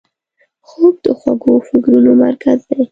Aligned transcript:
خوب 0.67 0.95
د 1.05 1.07
خوږو 1.19 1.53
فکرونو 1.67 2.11
مرکز 2.23 2.59
دی 2.69 2.77